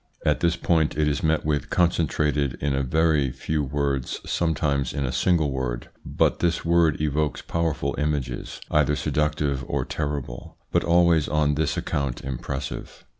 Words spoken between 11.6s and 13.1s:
account impressive.